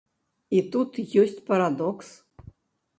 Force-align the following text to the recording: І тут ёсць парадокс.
І 0.59 0.63
тут 0.77 0.91
ёсць 1.25 1.37
парадокс. 1.53 2.07